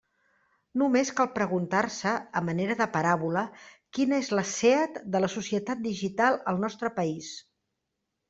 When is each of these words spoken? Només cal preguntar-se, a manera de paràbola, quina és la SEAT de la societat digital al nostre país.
Només 0.81 1.09
cal 1.17 1.27
preguntar-se, 1.33 2.13
a 2.41 2.41
manera 2.47 2.77
de 2.79 2.87
paràbola, 2.95 3.43
quina 3.97 4.19
és 4.25 4.31
la 4.39 4.45
SEAT 4.53 4.97
de 5.17 5.23
la 5.23 5.31
societat 5.35 5.83
digital 5.91 6.39
al 6.53 6.61
nostre 6.67 6.91
país. 6.99 7.29